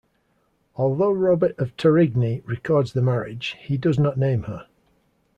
[0.77, 4.65] Although Robert of Torigny records the marriage, he does not name her.